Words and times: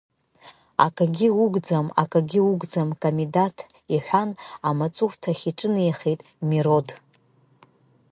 Акагьы 0.85 1.29
угӡам, 1.43 1.87
акагьы 2.01 2.41
угӡам, 2.51 2.89
Камидаҭ,— 3.01 3.57
иҳәан, 3.93 4.29
амаҵурҭахь 4.67 5.43
иҿынеихеит 5.49 6.19
Мирод. 6.47 6.87